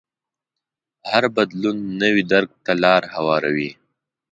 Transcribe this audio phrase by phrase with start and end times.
[1.11, 3.71] هر بدلون نوي درک ته لار هواروي.